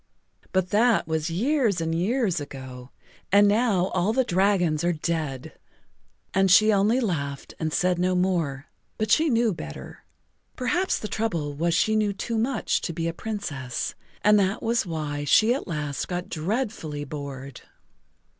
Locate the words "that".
0.71-1.07, 14.39-14.63